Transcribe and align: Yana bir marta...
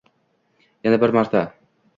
Yana 0.87 1.01
bir 1.05 1.15
marta... 1.19 1.47